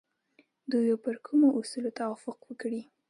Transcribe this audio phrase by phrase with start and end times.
[0.71, 2.81] دوی به پر کومو اصولو توافق وکړي؟